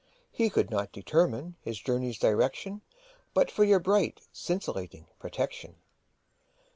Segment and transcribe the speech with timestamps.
[0.31, 2.81] He could not determine his journey's direction
[3.35, 5.75] But for your bright scintillating protection.